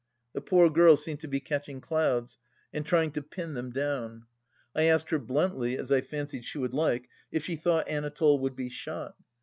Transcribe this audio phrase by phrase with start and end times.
[0.33, 2.39] The poor girl seemed to be catching clouds,
[2.73, 4.25] and trying to pin them down.
[4.75, 8.55] I asked her bluntly, as I fancied she would like, if she thought Anatole would
[8.55, 9.15] be shot